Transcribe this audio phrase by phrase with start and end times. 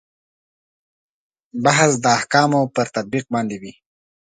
[1.63, 3.73] بحث د احکامو پر تطبیق باندې وي.